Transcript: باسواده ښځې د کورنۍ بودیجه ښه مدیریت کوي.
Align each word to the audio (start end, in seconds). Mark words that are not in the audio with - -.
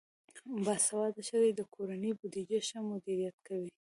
باسواده 0.65 1.21
ښځې 1.29 1.51
د 1.55 1.61
کورنۍ 1.75 2.11
بودیجه 2.19 2.59
ښه 2.67 2.79
مدیریت 2.89 3.37
کوي. 3.47 3.71